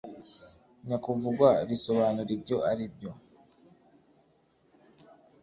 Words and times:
nyakuvugwa 0.87 1.49
risobanura 1.67 2.31
ibyo 2.37 2.57
ari 2.71 2.85
byo. 2.93 3.11